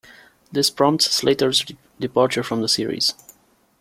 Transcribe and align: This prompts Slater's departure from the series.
This 0.51 0.71
prompts 0.71 1.11
Slater's 1.11 1.63
departure 1.99 2.41
from 2.41 2.61
the 2.63 2.67
series. 2.67 3.13